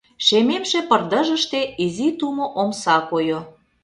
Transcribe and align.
Шемемше 0.25 0.79
пырдыжыште 0.89 1.59
изи 1.83 2.07
тумо 2.19 2.45
омса 2.61 2.97
койо. 3.09 3.39